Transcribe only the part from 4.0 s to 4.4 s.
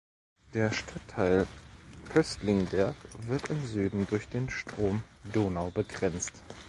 durch